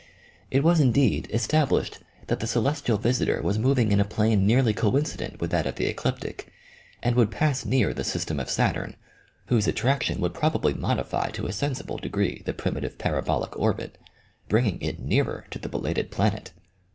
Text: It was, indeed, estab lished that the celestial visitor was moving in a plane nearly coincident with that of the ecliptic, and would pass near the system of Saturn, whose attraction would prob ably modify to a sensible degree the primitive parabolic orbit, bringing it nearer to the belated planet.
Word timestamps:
It 0.49 0.63
was, 0.63 0.79
indeed, 0.79 1.29
estab 1.31 1.67
lished 1.67 1.99
that 2.25 2.39
the 2.39 2.47
celestial 2.47 2.97
visitor 2.97 3.39
was 3.43 3.59
moving 3.59 3.91
in 3.91 3.99
a 3.99 4.03
plane 4.03 4.47
nearly 4.47 4.73
coincident 4.73 5.39
with 5.39 5.51
that 5.51 5.67
of 5.67 5.75
the 5.75 5.85
ecliptic, 5.85 6.51
and 7.03 7.15
would 7.15 7.29
pass 7.29 7.65
near 7.65 7.93
the 7.93 8.03
system 8.03 8.39
of 8.39 8.49
Saturn, 8.49 8.95
whose 9.45 9.67
attraction 9.67 10.19
would 10.19 10.33
prob 10.33 10.55
ably 10.55 10.73
modify 10.73 11.29
to 11.29 11.45
a 11.45 11.53
sensible 11.53 11.97
degree 11.99 12.41
the 12.47 12.51
primitive 12.55 12.97
parabolic 12.97 13.55
orbit, 13.59 13.99
bringing 14.49 14.81
it 14.81 14.97
nearer 14.99 15.45
to 15.51 15.59
the 15.59 15.69
belated 15.69 16.09
planet. 16.09 16.51